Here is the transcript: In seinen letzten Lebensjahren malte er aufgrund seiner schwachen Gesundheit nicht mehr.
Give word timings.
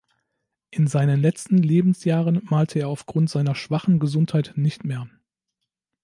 In 0.71 0.87
seinen 0.87 1.21
letzten 1.21 1.59
Lebensjahren 1.59 2.41
malte 2.45 2.79
er 2.79 2.87
aufgrund 2.87 3.29
seiner 3.29 3.53
schwachen 3.53 3.99
Gesundheit 3.99 4.53
nicht 4.55 4.83
mehr. 4.83 5.07